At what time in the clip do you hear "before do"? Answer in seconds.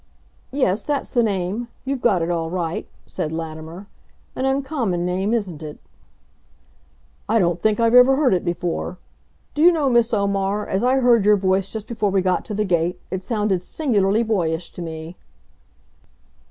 8.43-9.61